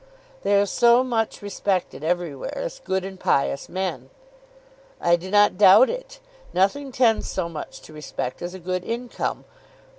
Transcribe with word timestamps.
"They 0.41 0.59
are 0.59 0.65
so 0.65 1.03
much 1.03 1.43
respected 1.43 2.03
everywhere 2.03 2.57
as 2.57 2.79
good 2.83 3.05
and 3.05 3.19
pious 3.19 3.69
men!" 3.69 4.09
"I 4.99 5.15
do 5.15 5.29
not 5.29 5.59
doubt 5.59 5.91
it. 5.91 6.19
Nothing 6.55 6.91
tends 6.91 7.29
so 7.29 7.47
much 7.47 7.79
to 7.81 7.93
respect 7.93 8.41
as 8.41 8.55
a 8.55 8.59
good 8.59 8.83
income. 8.83 9.45